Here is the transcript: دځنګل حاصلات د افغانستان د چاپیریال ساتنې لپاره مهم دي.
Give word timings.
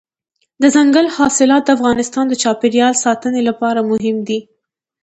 دځنګل 0.61 1.07
حاصلات 1.15 1.63
د 1.65 1.69
افغانستان 1.77 2.25
د 2.29 2.33
چاپیریال 2.43 2.93
ساتنې 3.05 3.41
لپاره 3.49 3.87
مهم 3.91 4.17
دي. 4.27 4.39